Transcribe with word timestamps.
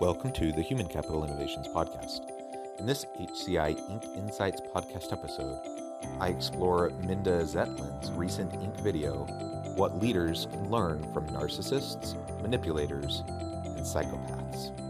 Welcome 0.00 0.30
to 0.34 0.52
the 0.52 0.62
Human 0.62 0.86
Capital 0.86 1.24
Innovations 1.24 1.66
Podcast. 1.66 2.20
In 2.78 2.86
this 2.86 3.04
HCI 3.18 3.74
Inc. 3.90 4.16
Insights 4.16 4.60
podcast 4.72 5.12
episode, 5.12 5.58
I 6.20 6.28
explore 6.28 6.90
Minda 7.02 7.42
Zetlin's 7.42 8.12
recent 8.12 8.52
Inc. 8.52 8.80
video, 8.80 9.24
What 9.74 10.00
Leaders 10.00 10.46
Can 10.52 10.70
Learn 10.70 11.02
from 11.12 11.28
Narcissists, 11.30 12.14
Manipulators, 12.40 13.24
and 13.26 13.80
Psychopaths. 13.80 14.87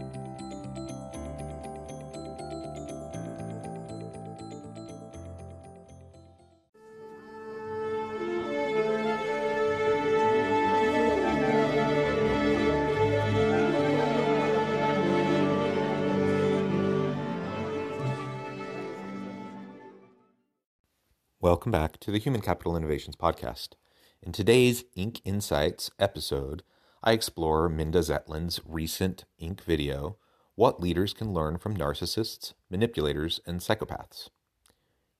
Welcome 21.41 21.71
back 21.71 22.01
to 22.01 22.11
the 22.11 22.17
Human 22.17 22.41
Capital 22.41 22.75
Innovations 22.75 23.15
Podcast. 23.15 23.69
In 24.21 24.33
today's 24.33 24.83
Inc. 24.97 25.21
Insights 25.23 25.89
episode, 25.97 26.63
I 27.01 27.13
explore 27.13 27.69
Minda 27.69 27.99
Zetlin's 27.99 28.59
recent 28.65 29.23
Inc. 29.41 29.61
video, 29.61 30.17
What 30.55 30.81
Leaders 30.81 31.13
Can 31.13 31.33
Learn 31.33 31.57
from 31.57 31.77
Narcissists, 31.77 32.55
Manipulators, 32.69 33.39
and 33.45 33.61
Psychopaths. 33.61 34.27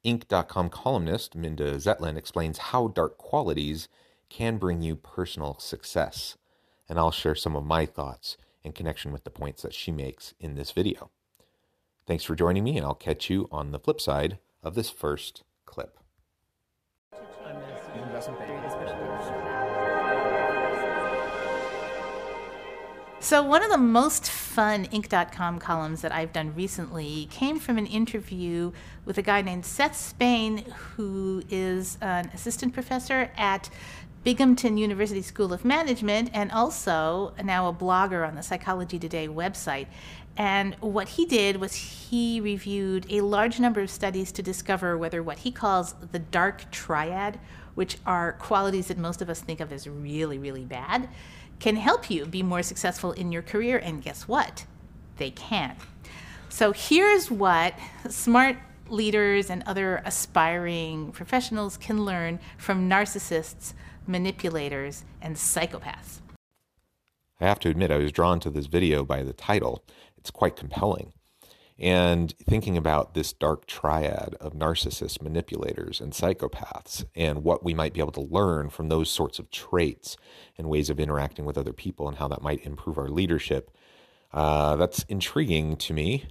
Inc.com 0.03 0.67
columnist 0.67 1.35
Minda 1.35 1.75
Zetlin 1.75 2.17
explains 2.17 2.57
how 2.57 2.89
dark 2.89 3.17
qualities 3.17 3.87
can 4.27 4.57
bring 4.57 4.81
you 4.81 4.97
personal 4.97 5.57
success, 5.57 6.35
and 6.89 6.99
I'll 6.99 7.11
share 7.11 7.33
some 7.33 7.55
of 7.55 7.63
my 7.63 7.85
thoughts 7.85 8.35
in 8.61 8.73
connection 8.73 9.13
with 9.13 9.23
the 9.23 9.29
points 9.29 9.61
that 9.61 9.73
she 9.73 9.89
makes 9.89 10.33
in 10.37 10.55
this 10.55 10.71
video. 10.71 11.11
Thanks 12.05 12.25
for 12.25 12.35
joining 12.35 12.65
me, 12.65 12.75
and 12.75 12.85
I'll 12.85 12.93
catch 12.93 13.29
you 13.29 13.47
on 13.53 13.71
the 13.71 13.79
flip 13.79 14.01
side 14.01 14.37
of 14.61 14.75
this 14.75 14.89
first 14.89 15.43
clip. 15.65 15.97
So, 23.21 23.43
one 23.43 23.63
of 23.63 23.69
the 23.69 23.77
most 23.77 24.29
fun 24.29 24.85
Inc.com 24.87 25.59
columns 25.59 26.01
that 26.01 26.11
I've 26.11 26.33
done 26.33 26.55
recently 26.55 27.27
came 27.29 27.59
from 27.59 27.77
an 27.77 27.85
interview 27.85 28.71
with 29.05 29.17
a 29.17 29.21
guy 29.21 29.41
named 29.41 29.65
Seth 29.65 29.95
Spain, 29.95 30.65
who 30.95 31.43
is 31.49 31.97
an 32.01 32.29
assistant 32.33 32.73
professor 32.73 33.29
at 33.37 33.69
Binghamton 34.23 34.77
University 34.77 35.21
School 35.21 35.53
of 35.53 35.63
Management 35.63 36.29
and 36.33 36.51
also 36.51 37.33
now 37.41 37.67
a 37.67 37.73
blogger 37.73 38.27
on 38.27 38.35
the 38.35 38.43
Psychology 38.43 38.99
Today 38.99 39.27
website. 39.27 39.87
And 40.35 40.75
what 40.81 41.09
he 41.09 41.25
did 41.25 41.57
was 41.57 41.73
he 41.73 42.41
reviewed 42.41 43.05
a 43.09 43.21
large 43.21 43.59
number 43.59 43.81
of 43.81 43.89
studies 43.89 44.31
to 44.33 44.43
discover 44.43 44.97
whether 44.97 45.23
what 45.23 45.39
he 45.39 45.51
calls 45.51 45.93
the 46.11 46.19
dark 46.19 46.69
triad, 46.69 47.39
which 47.75 47.97
are 48.05 48.33
qualities 48.33 48.87
that 48.87 48.97
most 48.97 49.21
of 49.21 49.29
us 49.29 49.39
think 49.39 49.61
of 49.61 49.71
as 49.71 49.87
really, 49.87 50.37
really 50.37 50.65
bad, 50.65 51.07
can 51.59 51.77
help 51.77 52.09
you 52.09 52.25
be 52.25 52.43
more 52.43 52.63
successful 52.63 53.13
in 53.13 53.31
your 53.31 53.41
career. 53.41 53.77
And 53.77 54.01
guess 54.01 54.27
what? 54.27 54.65
They 55.17 55.31
can. 55.31 55.75
So 56.49 56.73
here's 56.73 57.31
what 57.31 57.73
smart 58.09 58.57
leaders 58.89 59.49
and 59.49 59.63
other 59.65 60.01
aspiring 60.03 61.11
professionals 61.11 61.77
can 61.77 62.03
learn 62.03 62.39
from 62.57 62.89
narcissists, 62.89 63.73
manipulators, 64.09 65.05
and 65.21 65.35
psychopaths. 65.35 66.19
I 67.39 67.45
have 67.45 67.59
to 67.59 67.69
admit, 67.69 67.91
I 67.91 67.97
was 67.97 68.11
drawn 68.11 68.41
to 68.41 68.49
this 68.49 68.65
video 68.65 69.05
by 69.05 69.23
the 69.23 69.31
title. 69.31 69.85
It's 70.17 70.31
quite 70.31 70.57
compelling. 70.57 71.13
And 71.77 72.33
thinking 72.39 72.75
about 72.75 73.13
this 73.13 73.31
dark 73.31 73.65
triad 73.65 74.35
of 74.41 74.51
narcissists, 74.51 75.21
manipulators, 75.21 76.01
and 76.01 76.11
psychopaths, 76.11 77.05
and 77.15 77.45
what 77.45 77.63
we 77.63 77.73
might 77.73 77.93
be 77.93 78.01
able 78.01 78.11
to 78.13 78.21
learn 78.21 78.69
from 78.69 78.89
those 78.89 79.09
sorts 79.09 79.39
of 79.39 79.49
traits 79.49 80.17
and 80.57 80.67
ways 80.67 80.89
of 80.89 80.99
interacting 80.99 81.45
with 81.45 81.57
other 81.57 81.71
people, 81.71 82.09
and 82.09 82.17
how 82.17 82.27
that 82.27 82.41
might 82.41 82.65
improve 82.65 82.97
our 82.97 83.07
leadership, 83.07 83.71
uh, 84.33 84.75
that's 84.75 85.03
intriguing 85.03 85.77
to 85.77 85.93
me. 85.93 86.25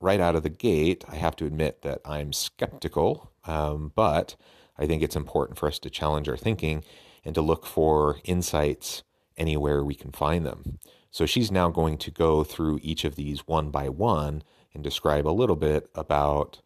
Right 0.00 0.20
out 0.20 0.36
of 0.36 0.42
the 0.42 0.48
gate, 0.48 1.04
I 1.06 1.16
have 1.16 1.36
to 1.36 1.44
admit 1.44 1.82
that 1.82 2.00
I'm 2.06 2.32
skeptical, 2.32 3.32
um, 3.44 3.92
but 3.94 4.36
I 4.78 4.86
think 4.86 5.02
it's 5.02 5.16
important 5.16 5.58
for 5.58 5.66
us 5.66 5.78
to 5.80 5.90
challenge 5.90 6.28
our 6.30 6.36
thinking 6.36 6.82
and 7.24 7.34
to 7.34 7.40
look 7.40 7.66
for 7.66 8.18
insights 8.24 9.02
anywhere 9.36 9.84
we 9.84 9.94
can 9.94 10.12
find 10.12 10.44
them. 10.44 10.78
So 11.10 11.26
she's 11.26 11.50
now 11.50 11.68
going 11.68 11.98
to 11.98 12.10
go 12.10 12.44
through 12.44 12.80
each 12.82 13.04
of 13.04 13.16
these 13.16 13.46
one 13.46 13.70
by 13.70 13.88
one 13.88 14.42
and 14.74 14.84
describe 14.84 15.26
a 15.26 15.30
little 15.30 15.56
bit 15.56 15.88
about 15.94 16.60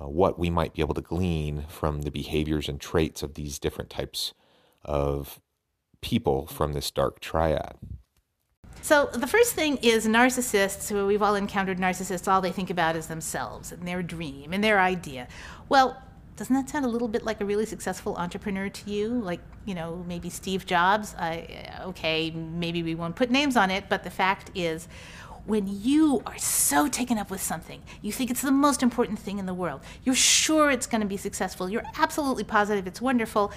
uh, 0.00 0.08
what 0.08 0.38
we 0.38 0.50
might 0.50 0.74
be 0.74 0.82
able 0.82 0.94
to 0.94 1.00
glean 1.00 1.64
from 1.68 2.02
the 2.02 2.10
behaviors 2.10 2.68
and 2.68 2.80
traits 2.80 3.22
of 3.22 3.34
these 3.34 3.58
different 3.58 3.90
types 3.90 4.34
of 4.84 5.40
people 6.00 6.46
from 6.46 6.72
this 6.72 6.90
dark 6.90 7.20
triad. 7.20 7.76
So, 8.82 9.08
the 9.14 9.26
first 9.26 9.54
thing 9.54 9.78
is 9.78 10.06
narcissists. 10.06 11.06
We've 11.06 11.22
all 11.22 11.36
encountered 11.36 11.78
narcissists. 11.78 12.30
All 12.30 12.42
they 12.42 12.52
think 12.52 12.68
about 12.68 12.96
is 12.96 13.06
themselves 13.06 13.72
and 13.72 13.88
their 13.88 14.02
dream 14.02 14.52
and 14.52 14.62
their 14.62 14.78
idea. 14.78 15.26
Well, 15.70 16.02
doesn't 16.36 16.54
that 16.54 16.68
sound 16.68 16.84
a 16.84 16.88
little 16.88 17.08
bit 17.08 17.24
like 17.24 17.40
a 17.40 17.44
really 17.44 17.66
successful 17.66 18.16
entrepreneur 18.16 18.68
to 18.68 18.90
you? 18.90 19.08
Like, 19.08 19.40
you 19.64 19.74
know, 19.74 20.04
maybe 20.08 20.30
Steve 20.30 20.66
Jobs? 20.66 21.14
I, 21.16 21.76
uh, 21.80 21.88
okay, 21.88 22.30
maybe 22.30 22.82
we 22.82 22.94
won't 22.94 23.14
put 23.14 23.30
names 23.30 23.56
on 23.56 23.70
it, 23.70 23.84
but 23.88 24.02
the 24.02 24.10
fact 24.10 24.50
is, 24.54 24.88
when 25.46 25.68
you 25.68 26.22
are 26.26 26.38
so 26.38 26.88
taken 26.88 27.18
up 27.18 27.30
with 27.30 27.40
something, 27.40 27.82
you 28.02 28.10
think 28.10 28.30
it's 28.30 28.42
the 28.42 28.50
most 28.50 28.82
important 28.82 29.18
thing 29.18 29.38
in 29.38 29.46
the 29.46 29.54
world, 29.54 29.82
you're 30.02 30.14
sure 30.14 30.70
it's 30.70 30.86
going 30.86 31.02
to 31.02 31.06
be 31.06 31.18
successful, 31.18 31.68
you're 31.68 31.84
absolutely 31.98 32.44
positive 32.44 32.86
it's 32.86 33.00
wonderful, 33.00 33.52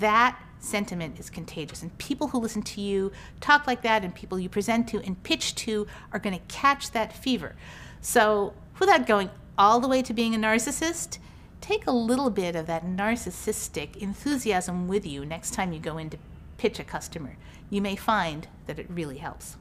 that 0.00 0.40
sentiment 0.58 1.20
is 1.20 1.30
contagious. 1.30 1.82
And 1.82 1.96
people 1.98 2.28
who 2.28 2.38
listen 2.38 2.62
to 2.62 2.80
you 2.80 3.12
talk 3.40 3.66
like 3.66 3.82
that, 3.82 4.02
and 4.02 4.14
people 4.14 4.38
you 4.38 4.48
present 4.48 4.88
to 4.88 5.00
and 5.04 5.22
pitch 5.22 5.54
to, 5.56 5.86
are 6.12 6.18
going 6.18 6.36
to 6.36 6.42
catch 6.48 6.90
that 6.92 7.12
fever. 7.12 7.54
So, 8.00 8.54
without 8.80 9.06
going 9.06 9.30
all 9.58 9.78
the 9.80 9.88
way 9.88 10.02
to 10.02 10.12
being 10.12 10.34
a 10.34 10.38
narcissist, 10.38 11.18
take 11.60 11.86
a 11.86 11.92
little 11.92 12.30
bit 12.30 12.56
of 12.56 12.66
that 12.66 12.84
narcissistic 12.84 13.96
enthusiasm 13.96 14.88
with 14.88 15.06
you 15.06 15.24
next 15.24 15.54
time 15.54 15.72
you 15.72 15.78
go 15.78 15.98
in 15.98 16.10
to 16.10 16.18
pitch 16.58 16.78
a 16.78 16.84
customer. 16.84 17.36
You 17.70 17.82
may 17.82 17.96
find 17.96 18.48
that 18.66 18.78
it 18.78 18.86
really 18.88 19.18
helps 19.18 19.56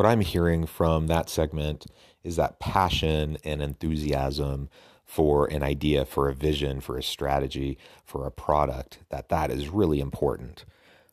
what 0.00 0.06
I'm 0.06 0.22
hearing 0.22 0.64
from 0.64 1.08
that 1.08 1.28
segment 1.28 1.84
is 2.24 2.36
that 2.36 2.58
passion 2.58 3.36
and 3.44 3.60
enthusiasm 3.60 4.70
for 5.04 5.44
an 5.46 5.62
idea, 5.62 6.06
for 6.06 6.30
a 6.30 6.34
vision, 6.34 6.80
for 6.80 6.96
a 6.96 7.02
strategy, 7.02 7.76
for 8.02 8.24
a 8.24 8.30
product, 8.30 9.00
that 9.10 9.28
that 9.28 9.50
is 9.50 9.68
really 9.68 10.00
important 10.00 10.64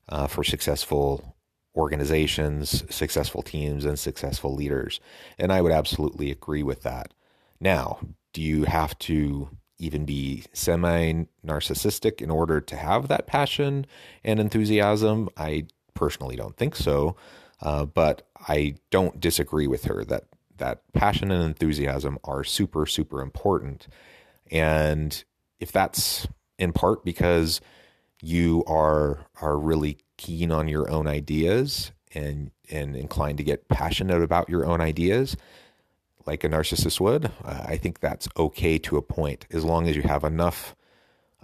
uh, 0.08 0.26
for 0.26 0.42
successful 0.42 1.36
organizations, 1.76 2.84
successful 2.90 3.42
teams, 3.42 3.84
and 3.84 4.00
successful 4.00 4.56
leaders. 4.56 5.02
And 5.38 5.52
I 5.52 5.60
would 5.60 5.74
absolutely 5.74 6.32
agree 6.32 6.64
with 6.64 6.84
that. 6.84 7.14
Now, 7.60 8.00
do 8.34 8.42
you 8.42 8.64
have 8.64 8.98
to 9.00 9.50
even 9.80 10.06
be 10.06 10.44
semi 10.54 11.26
narcissistic 11.46 12.22
in 12.22 12.30
order 12.30 12.60
to 12.62 12.76
have 12.76 13.08
that 13.08 13.28
passion 13.28 13.86
and 14.24 14.40
enthusiasm? 14.40 15.30
I 15.38 15.68
personally 15.94 16.36
don't 16.36 16.58
think 16.58 16.76
so. 16.76 17.16
Uh, 17.62 17.86
but 17.86 18.28
I 18.48 18.76
don't 18.92 19.20
disagree 19.20 19.68
with 19.68 19.86
her 19.86 20.06
that 20.06 20.26
that 20.58 20.82
passion 20.94 21.32
and 21.32 21.44
enthusiasm 21.44 22.20
are 22.24 22.44
super 22.44 22.86
super 22.86 23.22
important. 23.22 23.88
And 24.52 25.24
if 25.60 25.72
that's 25.72 26.28
in 26.58 26.74
part 26.74 27.04
because 27.04 27.62
you 28.22 28.64
are 28.68 29.26
are 29.42 29.58
really 29.58 29.98
keen 30.18 30.52
on 30.52 30.68
your 30.68 30.90
own 30.90 31.08
ideas 31.08 31.92
and 32.14 32.52
and 32.70 32.96
inclined 32.96 33.38
to 33.38 33.44
get 33.44 33.68
passionate 33.70 34.22
about 34.22 34.50
your 34.50 34.66
own 34.66 34.82
ideas 34.82 35.36
like 36.28 36.44
a 36.44 36.50
narcissist 36.50 37.00
would, 37.00 37.32
I 37.44 37.78
think 37.78 38.00
that's 38.00 38.28
okay 38.38 38.78
to 38.80 38.98
a 38.98 39.02
point 39.02 39.48
as 39.52 39.64
long 39.64 39.88
as 39.88 39.96
you 39.96 40.04
have 40.04 40.24
enough 40.24 40.76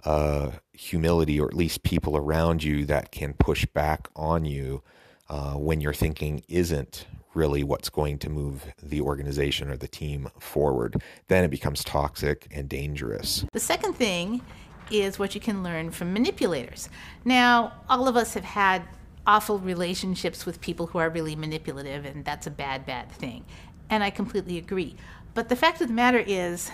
uh, 0.04 0.50
humility, 0.72 1.40
or 1.40 1.48
at 1.48 1.54
least 1.54 1.82
people 1.82 2.16
around 2.16 2.62
you 2.62 2.84
that 2.84 3.10
can 3.10 3.32
push 3.32 3.64
back 3.66 4.08
on 4.14 4.44
you 4.44 4.82
uh, 5.28 5.54
when 5.54 5.80
your 5.80 5.94
thinking 5.94 6.42
isn't 6.48 7.06
really 7.32 7.64
what's 7.64 7.88
going 7.88 8.18
to 8.18 8.30
move 8.30 8.66
the 8.82 9.00
organization 9.00 9.70
or 9.70 9.76
the 9.76 9.88
team 9.88 10.28
forward, 10.38 11.02
then 11.28 11.42
it 11.42 11.50
becomes 11.50 11.82
toxic 11.82 12.46
and 12.50 12.68
dangerous. 12.68 13.44
The 13.52 13.60
second 13.60 13.94
thing 13.94 14.42
is 14.90 15.18
what 15.18 15.34
you 15.34 15.40
can 15.40 15.62
learn 15.62 15.90
from 15.90 16.12
manipulators. 16.12 16.88
Now, 17.24 17.72
all 17.88 18.06
of 18.06 18.16
us 18.16 18.34
have 18.34 18.44
had 18.44 18.82
awful 19.26 19.58
relationships 19.58 20.44
with 20.44 20.60
people 20.60 20.86
who 20.86 20.98
are 20.98 21.08
really 21.08 21.34
manipulative, 21.34 22.04
and 22.04 22.24
that's 22.24 22.46
a 22.46 22.50
bad, 22.50 22.84
bad 22.84 23.10
thing. 23.10 23.44
And 23.90 24.02
I 24.02 24.10
completely 24.10 24.58
agree. 24.58 24.96
But 25.34 25.48
the 25.48 25.56
fact 25.56 25.80
of 25.80 25.88
the 25.88 25.94
matter 25.94 26.22
is, 26.24 26.70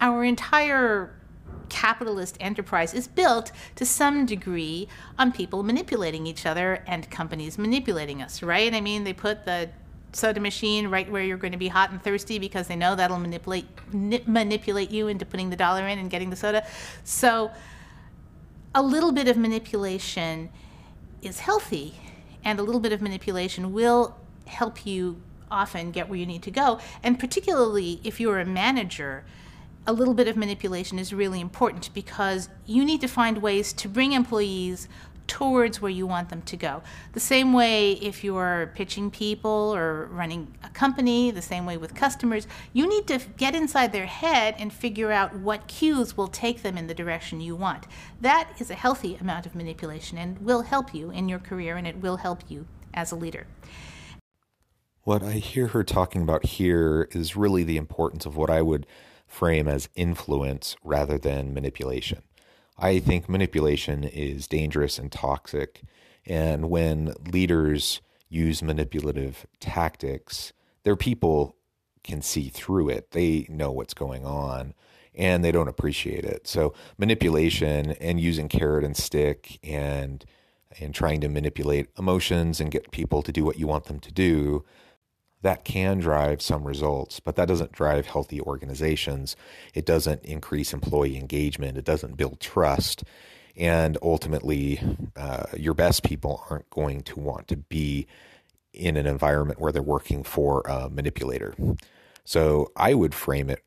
our 0.00 0.24
entire 0.24 1.14
capitalist 1.68 2.36
enterprise 2.40 2.92
is 2.92 3.06
built 3.06 3.52
to 3.76 3.86
some 3.86 4.26
degree 4.26 4.88
on 5.18 5.32
people 5.32 5.62
manipulating 5.62 6.26
each 6.26 6.44
other 6.44 6.82
and 6.86 7.08
companies 7.10 7.56
manipulating 7.56 8.20
us, 8.20 8.42
right? 8.42 8.74
I 8.74 8.80
mean, 8.80 9.04
they 9.04 9.12
put 9.12 9.44
the 9.44 9.70
soda 10.12 10.40
machine 10.40 10.88
right 10.88 11.10
where 11.10 11.22
you're 11.22 11.36
going 11.36 11.52
to 11.52 11.58
be 11.58 11.68
hot 11.68 11.90
and 11.90 12.02
thirsty 12.02 12.38
because 12.38 12.66
they 12.66 12.76
know 12.76 12.96
that'll 12.96 13.18
manipulate 13.18 13.66
manipulate 13.92 14.90
you 14.90 15.06
into 15.06 15.24
putting 15.24 15.50
the 15.50 15.56
dollar 15.56 15.86
in 15.86 15.98
and 15.98 16.10
getting 16.10 16.30
the 16.30 16.36
soda. 16.36 16.66
So 17.04 17.50
a 18.74 18.82
little 18.82 19.12
bit 19.12 19.28
of 19.28 19.36
manipulation 19.36 20.50
is 21.22 21.40
healthy 21.40 21.94
and 22.44 22.58
a 22.58 22.62
little 22.62 22.80
bit 22.80 22.92
of 22.92 23.00
manipulation 23.00 23.72
will 23.72 24.16
help 24.46 24.84
you 24.84 25.22
often 25.50 25.90
get 25.90 26.08
where 26.08 26.18
you 26.18 26.26
need 26.26 26.42
to 26.42 26.50
go. 26.50 26.78
And 27.02 27.18
particularly 27.18 28.00
if 28.04 28.20
you're 28.20 28.40
a 28.40 28.44
manager, 28.44 29.24
a 29.86 29.92
little 29.92 30.14
bit 30.14 30.28
of 30.28 30.36
manipulation 30.36 30.98
is 30.98 31.12
really 31.12 31.40
important 31.40 31.92
because 31.94 32.48
you 32.66 32.84
need 32.84 33.00
to 33.00 33.08
find 33.08 33.38
ways 33.38 33.72
to 33.72 33.88
bring 33.88 34.12
employees 34.12 34.88
towards 35.30 35.80
where 35.80 35.90
you 35.92 36.08
want 36.08 36.28
them 36.28 36.42
to 36.42 36.56
go. 36.56 36.82
The 37.12 37.20
same 37.20 37.52
way 37.52 37.92
if 37.92 38.24
you're 38.24 38.72
pitching 38.74 39.12
people 39.12 39.72
or 39.72 40.06
running 40.06 40.52
a 40.64 40.68
company, 40.70 41.30
the 41.30 41.40
same 41.40 41.64
way 41.64 41.76
with 41.76 41.94
customers, 41.94 42.48
you 42.72 42.88
need 42.88 43.06
to 43.06 43.20
get 43.36 43.54
inside 43.54 43.92
their 43.92 44.06
head 44.06 44.56
and 44.58 44.72
figure 44.72 45.12
out 45.12 45.36
what 45.36 45.68
cues 45.68 46.16
will 46.16 46.26
take 46.26 46.62
them 46.62 46.76
in 46.76 46.88
the 46.88 46.94
direction 46.94 47.40
you 47.40 47.54
want. 47.54 47.86
That 48.20 48.50
is 48.58 48.72
a 48.72 48.74
healthy 48.74 49.16
amount 49.20 49.46
of 49.46 49.54
manipulation 49.54 50.18
and 50.18 50.36
will 50.40 50.62
help 50.62 50.92
you 50.92 51.12
in 51.12 51.28
your 51.28 51.38
career 51.38 51.76
and 51.76 51.86
it 51.86 51.98
will 51.98 52.16
help 52.16 52.42
you 52.48 52.66
as 52.92 53.12
a 53.12 53.16
leader. 53.16 53.46
What 55.02 55.22
I 55.22 55.32
hear 55.32 55.68
her 55.68 55.82
talking 55.82 56.20
about 56.20 56.44
here 56.44 57.08
is 57.12 57.34
really 57.34 57.64
the 57.64 57.78
importance 57.78 58.26
of 58.26 58.36
what 58.36 58.50
I 58.50 58.60
would 58.60 58.86
frame 59.26 59.66
as 59.66 59.88
influence 59.94 60.76
rather 60.84 61.16
than 61.16 61.54
manipulation. 61.54 62.22
I 62.76 62.98
think 62.98 63.26
manipulation 63.26 64.04
is 64.04 64.46
dangerous 64.46 64.98
and 64.98 65.10
toxic. 65.10 65.82
And 66.26 66.68
when 66.68 67.14
leaders 67.32 68.02
use 68.28 68.62
manipulative 68.62 69.46
tactics, 69.58 70.52
their 70.82 70.96
people 70.96 71.56
can 72.04 72.20
see 72.20 72.50
through 72.50 72.90
it. 72.90 73.12
They 73.12 73.46
know 73.48 73.70
what's 73.72 73.94
going 73.94 74.26
on 74.26 74.74
and 75.14 75.42
they 75.42 75.50
don't 75.50 75.68
appreciate 75.68 76.24
it. 76.24 76.46
So 76.46 76.74
manipulation 76.98 77.92
and 77.92 78.20
using 78.20 78.48
carrot 78.48 78.84
and 78.84 78.96
stick 78.96 79.58
and 79.64 80.24
and 80.78 80.94
trying 80.94 81.20
to 81.20 81.28
manipulate 81.28 81.88
emotions 81.98 82.60
and 82.60 82.70
get 82.70 82.92
people 82.92 83.22
to 83.22 83.32
do 83.32 83.44
what 83.44 83.58
you 83.58 83.66
want 83.66 83.86
them 83.86 83.98
to 83.98 84.12
do 84.12 84.64
that 85.42 85.64
can 85.64 85.98
drive 85.98 86.42
some 86.42 86.64
results, 86.64 87.20
but 87.20 87.36
that 87.36 87.48
doesn't 87.48 87.72
drive 87.72 88.06
healthy 88.06 88.40
organizations. 88.40 89.36
It 89.74 89.86
doesn't 89.86 90.22
increase 90.24 90.72
employee 90.72 91.16
engagement. 91.16 91.78
It 91.78 91.84
doesn't 91.84 92.16
build 92.16 92.40
trust. 92.40 93.04
And 93.56 93.96
ultimately, 94.02 94.80
uh, 95.16 95.44
your 95.56 95.74
best 95.74 96.02
people 96.02 96.44
aren't 96.50 96.68
going 96.70 97.02
to 97.02 97.18
want 97.18 97.48
to 97.48 97.56
be 97.56 98.06
in 98.72 98.96
an 98.96 99.06
environment 99.06 99.60
where 99.60 99.72
they're 99.72 99.82
working 99.82 100.22
for 100.22 100.62
a 100.62 100.88
manipulator. 100.88 101.54
So 102.24 102.70
I 102.76 102.94
would 102.94 103.14
frame 103.14 103.50
it 103.50 103.64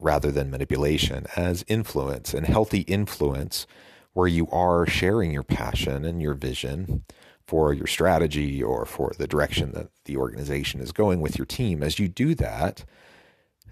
rather 0.00 0.32
than 0.32 0.50
manipulation 0.50 1.26
as 1.36 1.64
influence 1.68 2.34
and 2.34 2.46
healthy 2.46 2.80
influence 2.80 3.66
where 4.12 4.28
you 4.28 4.48
are 4.50 4.86
sharing 4.86 5.30
your 5.30 5.42
passion 5.42 6.04
and 6.04 6.20
your 6.20 6.34
vision 6.34 7.04
for 7.46 7.72
your 7.72 7.86
strategy 7.86 8.62
or 8.62 8.86
for 8.86 9.12
the 9.18 9.26
direction 9.26 9.72
that 9.72 9.88
the 10.06 10.16
organization 10.16 10.80
is 10.80 10.92
going 10.92 11.20
with 11.20 11.38
your 11.38 11.46
team, 11.46 11.82
as 11.82 11.98
you 11.98 12.08
do 12.08 12.34
that, 12.34 12.84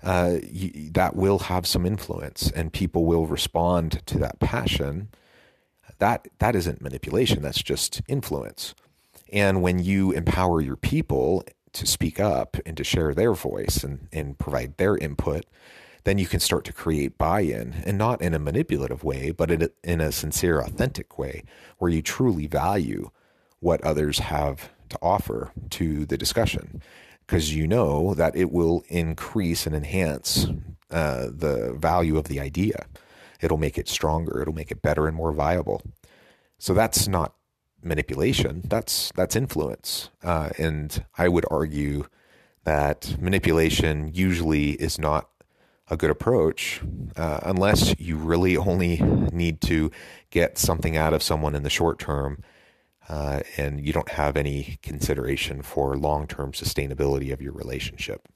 uh, 0.02 0.38
you, 0.50 0.90
that 0.90 1.16
will 1.16 1.38
have 1.38 1.66
some 1.66 1.86
influence, 1.86 2.50
and 2.50 2.72
people 2.72 3.04
will 3.04 3.26
respond 3.26 4.04
to 4.06 4.18
that 4.18 4.40
passion. 4.40 5.08
That 5.98 6.26
that 6.38 6.56
isn't 6.56 6.82
manipulation. 6.82 7.42
That's 7.42 7.62
just 7.62 8.02
influence. 8.08 8.74
And 9.32 9.62
when 9.62 9.78
you 9.78 10.10
empower 10.12 10.60
your 10.60 10.76
people 10.76 11.44
to 11.72 11.86
speak 11.86 12.20
up 12.20 12.56
and 12.66 12.76
to 12.76 12.84
share 12.84 13.14
their 13.14 13.32
voice 13.32 13.82
and, 13.82 14.08
and 14.12 14.38
provide 14.38 14.76
their 14.76 14.96
input, 14.96 15.46
then 16.04 16.18
you 16.18 16.26
can 16.26 16.40
start 16.40 16.64
to 16.64 16.72
create 16.72 17.16
buy-in 17.16 17.82
and 17.86 17.96
not 17.96 18.20
in 18.20 18.34
a 18.34 18.38
manipulative 18.38 19.04
way, 19.04 19.30
but 19.30 19.50
in 19.50 19.62
a, 19.62 19.68
in 19.84 20.00
a 20.00 20.12
sincere, 20.12 20.60
authentic 20.60 21.18
way 21.18 21.44
where 21.78 21.90
you 21.90 22.02
truly 22.02 22.46
value 22.46 23.10
what 23.62 23.80
others 23.82 24.18
have 24.18 24.70
to 24.88 24.98
offer 25.00 25.52
to 25.70 26.04
the 26.04 26.18
discussion 26.18 26.82
because 27.26 27.54
you 27.54 27.66
know 27.66 28.12
that 28.14 28.36
it 28.36 28.50
will 28.50 28.84
increase 28.88 29.66
and 29.66 29.74
enhance 29.74 30.46
uh, 30.90 31.28
the 31.32 31.74
value 31.78 32.18
of 32.18 32.24
the 32.24 32.40
idea. 32.40 32.84
It'll 33.40 33.56
make 33.58 33.78
it 33.78 33.88
stronger. 33.88 34.42
It'll 34.42 34.54
make 34.54 34.70
it 34.70 34.82
better 34.82 35.06
and 35.06 35.16
more 35.16 35.32
viable. 35.32 35.82
So 36.58 36.74
that's 36.74 37.08
not 37.08 37.34
manipulation. 37.82 38.62
That's 38.64 39.10
that's 39.14 39.36
influence. 39.36 40.10
Uh, 40.22 40.50
and 40.58 41.04
I 41.16 41.28
would 41.28 41.46
argue 41.50 42.06
that 42.64 43.16
manipulation 43.20 44.10
usually 44.12 44.72
is 44.72 44.98
not 44.98 45.28
a 45.88 45.96
good 45.96 46.10
approach 46.10 46.80
uh, 47.16 47.40
unless 47.42 47.98
you 47.98 48.16
really 48.16 48.56
only 48.56 48.98
need 49.32 49.60
to 49.62 49.90
get 50.30 50.58
something 50.58 50.96
out 50.96 51.12
of 51.12 51.22
someone 51.22 51.54
in 51.54 51.64
the 51.64 51.70
short 51.70 51.98
term 51.98 52.42
uh, 53.08 53.40
and 53.56 53.84
you 53.84 53.92
don't 53.92 54.10
have 54.10 54.36
any 54.36 54.78
consideration 54.82 55.62
for 55.62 55.96
long 55.96 56.26
term 56.26 56.52
sustainability 56.52 57.32
of 57.32 57.42
your 57.42 57.52
relationship. 57.52 58.28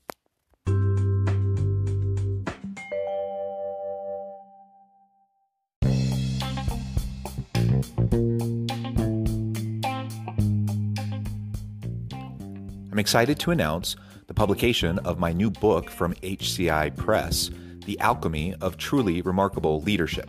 I'm 12.96 13.00
excited 13.00 13.38
to 13.40 13.50
announce 13.50 13.94
the 14.26 14.34
publication 14.34 14.98
of 15.00 15.18
my 15.18 15.32
new 15.32 15.50
book 15.50 15.90
from 15.90 16.14
HCI 16.14 16.96
Press, 16.96 17.50
The 17.84 18.00
Alchemy 18.00 18.54
of 18.60 18.78
Truly 18.78 19.20
Remarkable 19.20 19.82
Leadership 19.82 20.28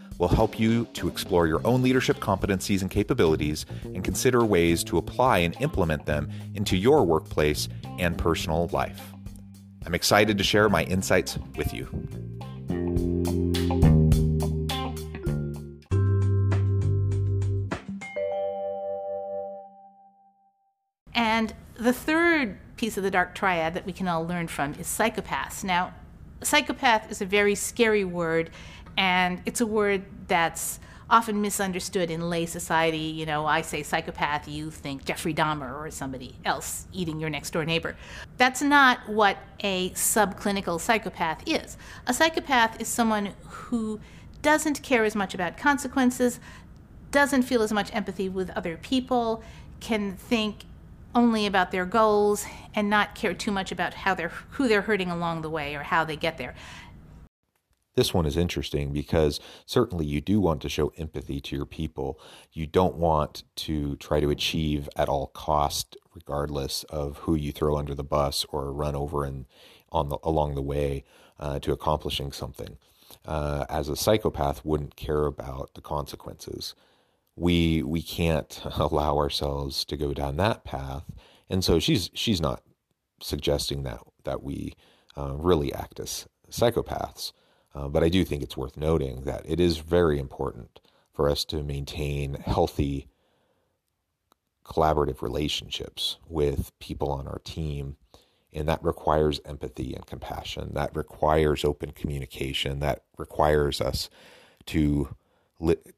will 0.21 0.27
help 0.27 0.59
you 0.59 0.85
to 0.93 1.07
explore 1.07 1.47
your 1.47 1.65
own 1.65 1.81
leadership 1.81 2.17
competencies 2.17 2.83
and 2.83 2.91
capabilities 2.91 3.65
and 3.85 4.03
consider 4.03 4.45
ways 4.45 4.83
to 4.83 4.99
apply 4.99 5.39
and 5.39 5.59
implement 5.59 6.05
them 6.05 6.29
into 6.53 6.77
your 6.77 7.03
workplace 7.03 7.67
and 7.97 8.15
personal 8.19 8.67
life. 8.67 9.13
I'm 9.83 9.95
excited 9.95 10.37
to 10.37 10.43
share 10.43 10.69
my 10.69 10.83
insights 10.83 11.39
with 11.57 11.73
you. 11.73 11.87
And 21.15 21.55
the 21.79 21.93
third 21.93 22.59
piece 22.77 22.95
of 22.95 23.03
the 23.03 23.09
dark 23.09 23.33
triad 23.33 23.73
that 23.73 23.87
we 23.87 23.91
can 23.91 24.07
all 24.07 24.23
learn 24.23 24.47
from 24.47 24.75
is 24.75 24.85
psychopaths. 24.85 25.63
Now, 25.63 25.95
psychopath 26.43 27.11
is 27.11 27.21
a 27.21 27.25
very 27.25 27.55
scary 27.55 28.03
word, 28.03 28.51
and 28.97 29.41
it's 29.45 29.61
a 29.61 29.65
word 29.65 30.03
that's 30.27 30.79
often 31.11 31.41
misunderstood 31.41 32.09
in 32.09 32.29
lay 32.29 32.45
society. 32.45 32.97
You 32.97 33.25
know, 33.25 33.45
I 33.45 33.61
say 33.61 33.83
psychopath, 33.83 34.47
you 34.47 34.71
think 34.71 35.03
Jeffrey 35.03 35.33
Dahmer 35.33 35.77
or 35.77 35.91
somebody 35.91 36.35
else 36.45 36.87
eating 36.93 37.19
your 37.19 37.29
next 37.29 37.51
door 37.51 37.65
neighbor. 37.65 37.97
That's 38.37 38.61
not 38.61 39.07
what 39.09 39.37
a 39.59 39.89
subclinical 39.91 40.79
psychopath 40.79 41.43
is. 41.45 41.77
A 42.07 42.13
psychopath 42.13 42.79
is 42.79 42.87
someone 42.87 43.33
who 43.43 43.99
doesn't 44.41 44.81
care 44.81 45.03
as 45.03 45.15
much 45.15 45.33
about 45.33 45.57
consequences, 45.57 46.39
doesn't 47.11 47.43
feel 47.43 47.61
as 47.61 47.73
much 47.73 47.93
empathy 47.93 48.29
with 48.29 48.49
other 48.51 48.77
people, 48.77 49.43
can 49.81 50.15
think 50.15 50.63
only 51.13 51.45
about 51.45 51.71
their 51.71 51.85
goals 51.85 52.45
and 52.73 52.89
not 52.89 53.15
care 53.15 53.33
too 53.33 53.51
much 53.51 53.71
about 53.71 53.93
how 53.93 54.15
they're 54.15 54.31
who 54.51 54.69
they're 54.69 54.81
hurting 54.81 55.11
along 55.11 55.41
the 55.41 55.49
way 55.49 55.75
or 55.75 55.83
how 55.83 56.05
they 56.05 56.15
get 56.15 56.37
there. 56.37 56.55
This 57.95 58.13
one 58.13 58.25
is 58.25 58.37
interesting 58.37 58.93
because 58.93 59.39
certainly 59.65 60.05
you 60.05 60.21
do 60.21 60.39
want 60.39 60.61
to 60.61 60.69
show 60.69 60.93
empathy 60.97 61.41
to 61.41 61.55
your 61.55 61.65
people. 61.65 62.19
You 62.53 62.65
don't 62.65 62.95
want 62.95 63.43
to 63.57 63.97
try 63.97 64.21
to 64.21 64.29
achieve 64.29 64.87
at 64.95 65.09
all 65.09 65.27
cost, 65.27 65.97
regardless 66.13 66.83
of 66.85 67.17
who 67.19 67.35
you 67.35 67.51
throw 67.51 67.77
under 67.77 67.93
the 67.93 68.03
bus 68.03 68.45
or 68.49 68.71
run 68.71 68.95
over 68.95 69.25
and 69.25 69.45
on 69.91 70.07
the 70.09 70.17
along 70.23 70.55
the 70.55 70.61
way 70.61 71.03
uh, 71.39 71.59
to 71.59 71.73
accomplishing 71.73 72.31
something. 72.31 72.77
Uh, 73.25 73.65
as 73.69 73.89
a 73.89 73.95
psychopath, 73.97 74.63
wouldn't 74.63 74.95
care 74.95 75.25
about 75.25 75.73
the 75.73 75.81
consequences. 75.81 76.75
We 77.35 77.83
we 77.83 78.01
can't 78.01 78.61
allow 78.77 79.17
ourselves 79.17 79.83
to 79.85 79.97
go 79.97 80.13
down 80.13 80.37
that 80.37 80.63
path, 80.63 81.03
and 81.49 81.63
so 81.63 81.79
she's 81.79 82.09
she's 82.13 82.39
not 82.39 82.63
suggesting 83.21 83.83
that 83.83 83.99
that 84.23 84.43
we 84.43 84.75
uh, 85.17 85.33
really 85.35 85.73
act 85.73 85.99
as 85.99 86.27
psychopaths. 86.49 87.33
Uh, 87.73 87.87
but 87.87 88.03
I 88.03 88.09
do 88.09 88.25
think 88.25 88.43
it's 88.43 88.57
worth 88.57 88.77
noting 88.77 89.21
that 89.21 89.43
it 89.45 89.59
is 89.59 89.77
very 89.77 90.19
important 90.19 90.79
for 91.13 91.29
us 91.29 91.45
to 91.45 91.63
maintain 91.63 92.35
healthy 92.35 93.07
collaborative 94.65 95.21
relationships 95.21 96.17
with 96.27 96.77
people 96.79 97.11
on 97.11 97.27
our 97.27 97.39
team. 97.39 97.97
And 98.53 98.67
that 98.67 98.83
requires 98.83 99.39
empathy 99.45 99.93
and 99.93 100.05
compassion. 100.05 100.71
That 100.73 100.95
requires 100.95 101.63
open 101.63 101.91
communication. 101.91 102.79
That 102.79 103.03
requires 103.17 103.79
us 103.79 104.09
to 104.67 105.15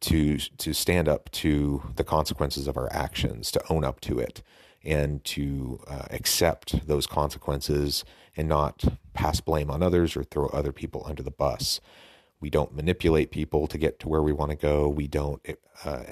to 0.01 0.37
to 0.37 0.73
stand 0.73 1.07
up 1.07 1.31
to 1.31 1.81
the 1.95 2.03
consequences 2.03 2.67
of 2.67 2.77
our 2.77 2.91
actions, 2.91 3.49
to 3.51 3.63
own 3.71 3.83
up 3.83 4.01
to 4.01 4.19
it, 4.19 4.43
and 4.83 5.23
to 5.23 5.79
uh, 5.87 6.05
accept 6.11 6.87
those 6.87 7.07
consequences 7.07 8.03
and 8.35 8.47
not 8.47 8.83
pass 9.13 9.39
blame 9.39 9.69
on 9.69 9.81
others 9.81 10.17
or 10.17 10.23
throw 10.23 10.47
other 10.47 10.71
people 10.71 11.03
under 11.05 11.23
the 11.23 11.31
bus. 11.31 11.79
We 12.39 12.49
don't 12.49 12.75
manipulate 12.75 13.31
people 13.31 13.67
to 13.67 13.77
get 13.77 13.99
to 14.01 14.09
where 14.09 14.21
we 14.21 14.33
want 14.33 14.51
to 14.51 14.57
go. 14.57 14.89
We 14.89 15.07
don't 15.07 15.41
uh, 15.85 16.03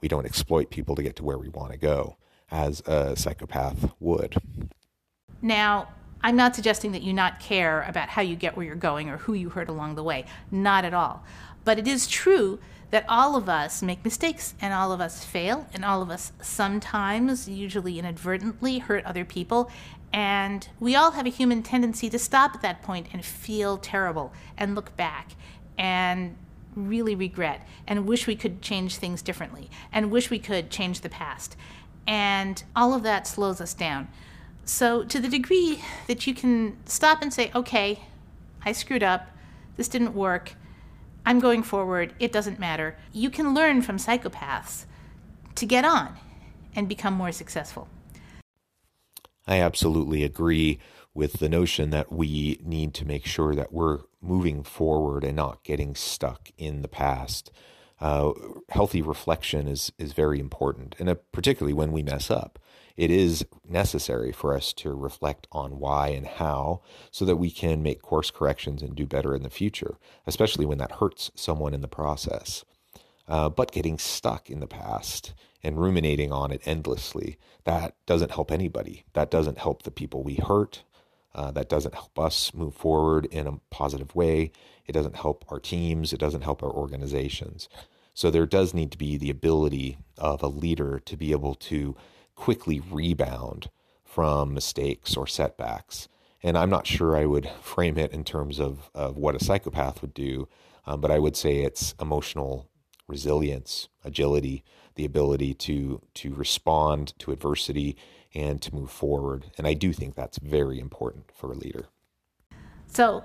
we 0.00 0.08
don't 0.08 0.26
exploit 0.26 0.70
people 0.70 0.94
to 0.96 1.02
get 1.02 1.16
to 1.16 1.24
where 1.24 1.38
we 1.38 1.48
want 1.48 1.72
to 1.72 1.78
go, 1.78 2.16
as 2.50 2.80
a 2.86 3.16
psychopath 3.16 3.92
would. 4.00 4.36
Now, 5.40 5.88
I'm 6.22 6.36
not 6.36 6.54
suggesting 6.56 6.92
that 6.92 7.02
you 7.02 7.12
not 7.12 7.40
care 7.40 7.82
about 7.82 8.08
how 8.10 8.22
you 8.22 8.36
get 8.36 8.56
where 8.56 8.66
you're 8.66 8.74
going 8.74 9.08
or 9.08 9.18
who 9.18 9.34
you 9.34 9.50
hurt 9.50 9.68
along 9.68 9.94
the 9.94 10.02
way. 10.02 10.24
Not 10.50 10.84
at 10.84 10.94
all. 10.94 11.22
But 11.64 11.78
it 11.78 11.86
is 11.86 12.06
true 12.06 12.58
that 12.90 13.04
all 13.08 13.36
of 13.36 13.48
us 13.48 13.82
make 13.82 14.04
mistakes 14.04 14.54
and 14.60 14.72
all 14.72 14.92
of 14.92 15.00
us 15.00 15.24
fail 15.24 15.66
and 15.74 15.84
all 15.84 16.02
of 16.02 16.10
us 16.10 16.32
sometimes, 16.40 17.48
usually 17.48 17.98
inadvertently, 17.98 18.78
hurt 18.78 19.04
other 19.04 19.24
people. 19.24 19.70
And 20.12 20.66
we 20.78 20.94
all 20.94 21.12
have 21.12 21.26
a 21.26 21.30
human 21.30 21.62
tendency 21.62 22.08
to 22.10 22.18
stop 22.18 22.54
at 22.54 22.62
that 22.62 22.82
point 22.82 23.08
and 23.12 23.24
feel 23.24 23.76
terrible 23.76 24.32
and 24.56 24.74
look 24.74 24.96
back 24.96 25.32
and 25.76 26.36
really 26.74 27.14
regret 27.14 27.66
and 27.86 28.06
wish 28.06 28.26
we 28.26 28.36
could 28.36 28.62
change 28.62 28.96
things 28.96 29.22
differently 29.22 29.70
and 29.92 30.10
wish 30.10 30.30
we 30.30 30.38
could 30.38 30.70
change 30.70 31.00
the 31.00 31.08
past. 31.08 31.56
And 32.06 32.62
all 32.74 32.94
of 32.94 33.02
that 33.02 33.26
slows 33.26 33.60
us 33.60 33.74
down. 33.74 34.08
So, 34.66 35.04
to 35.04 35.20
the 35.20 35.28
degree 35.28 35.82
that 36.06 36.26
you 36.26 36.34
can 36.34 36.76
stop 36.84 37.22
and 37.22 37.32
say, 37.32 37.50
okay, 37.54 38.00
I 38.64 38.72
screwed 38.72 39.02
up, 39.02 39.28
this 39.76 39.88
didn't 39.88 40.14
work 40.14 40.54
I'm 41.26 41.40
going 41.40 41.64
forward, 41.64 42.14
it 42.20 42.30
doesn't 42.30 42.60
matter. 42.60 42.96
You 43.12 43.30
can 43.30 43.52
learn 43.52 43.82
from 43.82 43.96
psychopaths 43.96 44.84
to 45.56 45.66
get 45.66 45.84
on 45.84 46.16
and 46.76 46.88
become 46.88 47.14
more 47.14 47.32
successful. 47.32 47.88
I 49.44 49.60
absolutely 49.60 50.22
agree 50.22 50.78
with 51.14 51.34
the 51.34 51.48
notion 51.48 51.90
that 51.90 52.12
we 52.12 52.60
need 52.62 52.94
to 52.94 53.04
make 53.04 53.26
sure 53.26 53.56
that 53.56 53.72
we're 53.72 54.02
moving 54.20 54.62
forward 54.62 55.24
and 55.24 55.34
not 55.34 55.64
getting 55.64 55.96
stuck 55.96 56.50
in 56.56 56.82
the 56.82 56.88
past. 56.88 57.50
Uh, 58.00 58.32
healthy 58.68 59.02
reflection 59.02 59.66
is 59.66 59.92
is 59.98 60.12
very 60.12 60.38
important, 60.38 60.94
and 60.98 61.08
uh, 61.08 61.14
particularly 61.32 61.72
when 61.72 61.92
we 61.92 62.02
mess 62.02 62.30
up 62.30 62.58
it 62.96 63.10
is 63.10 63.44
necessary 63.68 64.32
for 64.32 64.54
us 64.54 64.72
to 64.72 64.94
reflect 64.94 65.46
on 65.52 65.78
why 65.78 66.08
and 66.08 66.26
how 66.26 66.80
so 67.10 67.24
that 67.24 67.36
we 67.36 67.50
can 67.50 67.82
make 67.82 68.02
course 68.02 68.30
corrections 68.30 68.82
and 68.82 68.94
do 68.96 69.06
better 69.06 69.34
in 69.34 69.42
the 69.42 69.50
future, 69.50 69.98
especially 70.26 70.64
when 70.64 70.78
that 70.78 70.92
hurts 70.92 71.30
someone 71.34 71.74
in 71.74 71.82
the 71.82 71.88
process. 71.88 72.64
Uh, 73.28 73.48
but 73.48 73.72
getting 73.72 73.98
stuck 73.98 74.48
in 74.48 74.60
the 74.60 74.66
past 74.66 75.34
and 75.62 75.80
ruminating 75.80 76.32
on 76.32 76.50
it 76.50 76.62
endlessly, 76.64 77.36
that 77.64 77.94
doesn't 78.06 78.30
help 78.30 78.50
anybody. 78.50 79.04
That 79.12 79.30
doesn't 79.30 79.58
help 79.58 79.82
the 79.82 79.90
people 79.90 80.22
we 80.22 80.36
hurt. 80.36 80.84
Uh, 81.36 81.50
that 81.50 81.68
doesn't 81.68 81.94
help 81.94 82.18
us 82.18 82.54
move 82.54 82.74
forward 82.74 83.26
in 83.26 83.46
a 83.46 83.60
positive 83.70 84.14
way. 84.14 84.50
It 84.86 84.92
doesn't 84.92 85.16
help 85.16 85.44
our 85.50 85.60
teams. 85.60 86.14
It 86.14 86.18
doesn't 86.18 86.40
help 86.40 86.62
our 86.62 86.70
organizations. 86.70 87.68
So 88.14 88.30
there 88.30 88.46
does 88.46 88.72
need 88.72 88.90
to 88.92 88.98
be 88.98 89.18
the 89.18 89.28
ability 89.28 89.98
of 90.16 90.42
a 90.42 90.48
leader 90.48 90.98
to 91.00 91.16
be 91.16 91.32
able 91.32 91.54
to 91.54 91.94
quickly 92.34 92.80
rebound 92.80 93.68
from 94.02 94.54
mistakes 94.54 95.14
or 95.14 95.26
setbacks. 95.26 96.08
And 96.42 96.56
I'm 96.56 96.70
not 96.70 96.86
sure 96.86 97.14
I 97.14 97.26
would 97.26 97.50
frame 97.60 97.98
it 97.98 98.12
in 98.12 98.24
terms 98.24 98.58
of, 98.58 98.90
of 98.94 99.18
what 99.18 99.34
a 99.34 99.44
psychopath 99.44 100.00
would 100.00 100.14
do, 100.14 100.48
um, 100.86 101.02
but 101.02 101.10
I 101.10 101.18
would 101.18 101.36
say 101.36 101.58
it's 101.58 101.94
emotional 102.00 102.66
resilience, 103.08 103.88
agility, 104.04 104.64
the 104.94 105.04
ability 105.04 105.54
to 105.54 106.00
to 106.14 106.34
respond 106.34 107.12
to 107.18 107.32
adversity 107.32 107.96
and 108.34 108.60
to 108.62 108.74
move 108.74 108.90
forward. 108.90 109.46
And 109.56 109.66
I 109.66 109.74
do 109.74 109.92
think 109.92 110.14
that's 110.14 110.38
very 110.38 110.78
important 110.78 111.30
for 111.34 111.52
a 111.52 111.54
leader. 111.54 111.86
So 112.88 113.24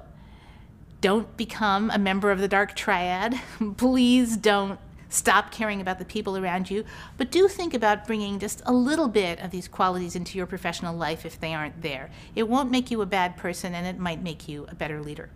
don't 1.02 1.36
become 1.36 1.90
a 1.90 1.98
member 1.98 2.32
of 2.32 2.40
the 2.40 2.48
dark 2.48 2.76
triad. 2.76 3.40
Please 3.78 4.38
don't 4.38 4.80
stop 5.10 5.52
caring 5.52 5.82
about 5.82 6.00
the 6.00 6.06
people 6.06 6.38
around 6.38 6.72
you, 6.72 6.86
but 7.18 7.32
do 7.32 7.48
think 7.48 7.74
about 7.74 8.08
bringing 8.08 8.40
just 8.40 8.62
a 8.66 8.72
little 8.72 9.10
bit 9.10 9.40
of 9.42 9.52
these 9.52 9.68
qualities 9.68 10.16
into 10.16 10.38
your 10.38 10.48
professional 10.48 10.96
life 10.96 11.26
if 11.26 11.40
they 11.40 11.54
aren't 11.54 11.82
there. 11.82 12.10
It 12.34 12.48
won't 12.48 12.72
make 12.72 12.90
you 12.90 13.02
a 13.02 13.06
bad 13.06 13.36
person 13.36 13.74
and 13.76 13.86
it 13.86 14.00
might 14.00 14.22
make 14.22 14.48
you 14.48 14.66
a 14.70 14.76
better 14.76 15.02
leader. 15.02 15.30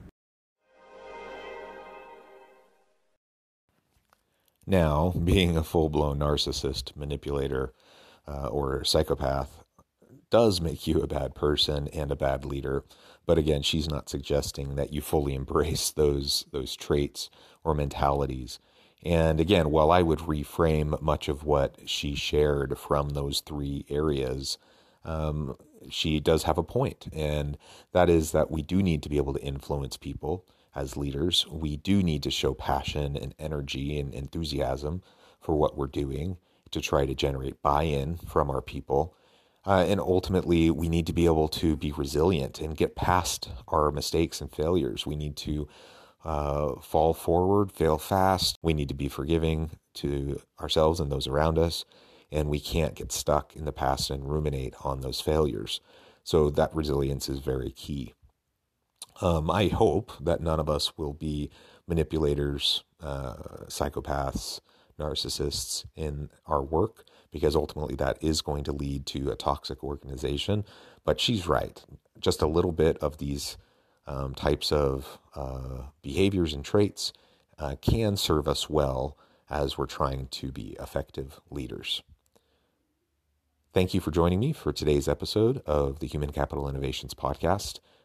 Now, 4.68 5.10
being 5.24 5.58
a 5.58 5.64
full 5.64 5.90
blown 5.90 6.20
narcissist, 6.20 6.96
manipulator, 6.96 7.74
uh, 8.28 8.48
or 8.48 8.84
psychopath 8.84 9.64
does 10.30 10.62
make 10.62 10.88
you 10.88 11.02
a 11.02 11.08
bad 11.08 11.36
person 11.36 11.88
and 11.90 12.12
a 12.12 12.16
bad 12.16 12.46
leader. 12.46 12.84
But 13.26 13.38
again, 13.38 13.62
she's 13.62 13.90
not 13.90 14.10
suggesting 14.10 14.76
that 14.76 14.94
you 14.94 15.02
fully 15.02 15.36
embrace 15.42 15.92
those 15.92 16.46
those 16.52 16.76
traits 16.76 17.30
or 17.64 17.76
mentalities. 17.76 18.60
And 19.04 19.40
again, 19.40 19.70
while 19.70 19.92
I 19.92 20.02
would 20.02 20.20
reframe 20.20 21.00
much 21.02 21.28
of 21.30 21.44
what 21.44 21.78
she 21.86 22.16
shared 22.16 22.78
from 22.80 23.10
those 23.10 23.42
three 23.42 23.86
areas, 23.90 24.58
um, 25.04 25.56
she 25.92 26.20
does 26.20 26.44
have 26.44 26.58
a 26.58 26.64
point, 26.64 27.08
and 27.14 27.58
that 27.94 28.10
is 28.10 28.32
that 28.32 28.50
we 28.50 28.64
do 28.64 28.82
need 28.82 29.04
to 29.04 29.10
be 29.10 29.18
able 29.18 29.34
to 29.34 29.42
influence 29.44 29.98
people 29.98 30.46
as 30.76 30.98
leaders. 30.98 31.46
We 31.50 31.78
do 31.78 32.04
need 32.04 32.24
to 32.24 32.32
show 32.32 32.54
passion 32.54 33.16
and 33.16 33.34
energy 33.40 34.00
and 34.00 34.14
enthusiasm 34.14 35.02
for 35.40 35.56
what 35.56 35.78
we're 35.78 35.88
doing 35.88 36.38
to 36.72 36.82
try 36.82 37.06
to 37.06 37.16
generate 37.16 37.62
buy 37.62 37.84
in 37.84 38.18
from 38.18 38.50
our 38.50 38.62
people. 38.62 39.16
Uh, 39.66 39.86
and 39.88 40.00
ultimately, 40.00 40.70
we 40.70 40.90
need 40.90 41.08
to 41.08 41.14
be 41.14 41.26
able 41.26 41.48
to 41.48 41.76
be 41.76 41.92
resilient 41.92 42.60
and 42.60 42.78
get 42.78 42.96
past 42.96 43.50
our 43.68 43.92
mistakes 43.92 44.42
and 44.42 44.52
failures. 44.52 45.06
We 45.06 45.16
need 45.16 45.36
to 45.38 45.68
uh, 46.24 46.80
fall 46.82 47.14
forward, 47.14 47.72
fail 47.72 47.98
fast. 47.98 48.58
We 48.62 48.74
need 48.74 48.90
to 48.90 48.96
be 48.96 49.08
forgiving 49.08 49.72
to 49.96 50.42
ourselves 50.60 51.00
and 51.00 51.12
those 51.12 51.28
around 51.28 51.58
us. 51.58 51.86
And 52.32 52.50
we 52.50 52.60
can't 52.60 52.96
get 52.96 53.12
stuck 53.12 53.56
in 53.56 53.66
the 53.66 53.72
past 53.72 54.10
and 54.10 54.30
ruminate 54.30 54.74
on 54.84 55.02
those 55.02 55.22
failures. 55.22 55.80
So 56.24 56.50
that 56.50 56.76
resilience 56.76 57.30
is 57.30 57.40
very 57.40 57.72
key. 57.72 58.15
Um, 59.22 59.50
I 59.50 59.68
hope 59.68 60.12
that 60.20 60.42
none 60.42 60.60
of 60.60 60.70
us 60.70 60.98
will 60.98 61.14
be 61.14 61.50
manipulators, 61.88 62.84
uh, 63.02 63.36
psychopaths, 63.68 64.60
narcissists 65.00 65.86
in 65.96 66.30
our 66.46 66.64
work 66.64 67.06
because 67.32 67.56
ultimately 67.56 67.96
that 67.96 68.18
is 68.22 68.42
going 68.42 68.64
to 68.64 68.72
lead 68.72 69.06
to 69.06 69.30
a 69.30 69.36
toxic 69.36 69.84
organization. 69.84 70.64
But 71.04 71.20
she's 71.20 71.48
right. 71.48 71.84
Just 72.20 72.42
a 72.42 72.48
little 72.48 72.72
bit 72.72 72.98
of 73.00 73.18
these 73.18 73.58
um, 74.08 74.34
types 74.34 74.72
of 74.72 75.20
uh, 75.36 75.88
behaviors 76.02 76.54
and 76.54 76.64
traits 76.64 77.12
uh, 77.60 77.76
can 77.82 78.16
serve 78.16 78.48
us 78.48 78.70
well 78.70 79.18
as 79.50 79.78
we're 79.78 79.86
trying 79.86 80.28
to 80.28 80.52
be 80.52 80.76
effective 80.80 81.42
leaders. 81.50 82.02
Thank 83.74 83.94
you 83.94 84.00
for 84.00 84.12
joining 84.12 84.40
me 84.40 84.54
for 84.54 84.72
today's 84.72 85.08
episode 85.08 85.62
of 85.66 86.00
the 86.00 86.08
Human 86.08 86.32
Capital 86.32 86.70
Innovations 86.70 87.14
Podcast. 87.14 87.80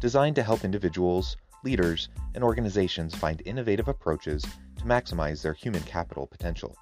designed 0.00 0.36
to 0.36 0.42
help 0.42 0.64
individuals, 0.64 1.36
leaders, 1.64 2.08
and 2.34 2.44
organizations 2.44 3.14
find 3.14 3.42
innovative 3.44 3.88
approaches 3.88 4.42
to 4.42 4.84
maximize 4.84 5.42
their 5.42 5.52
human 5.52 5.82
capital 5.82 6.26
potential. 6.26 6.76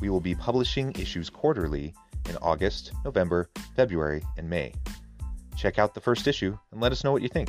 We 0.00 0.10
will 0.10 0.20
be 0.20 0.34
publishing 0.34 0.92
issues 0.92 1.30
quarterly 1.30 1.94
in 2.28 2.36
August, 2.38 2.92
November, 3.04 3.48
February, 3.76 4.22
and 4.36 4.48
May. 4.48 4.72
Check 5.56 5.78
out 5.78 5.94
the 5.94 6.00
first 6.00 6.26
issue 6.26 6.56
and 6.72 6.80
let 6.80 6.92
us 6.92 7.04
know 7.04 7.12
what 7.12 7.22
you 7.22 7.28
think. 7.28 7.48